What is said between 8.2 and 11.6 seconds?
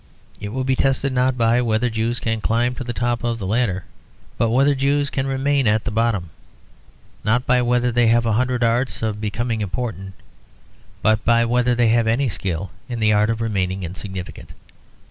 a hundred arts of becoming important, but by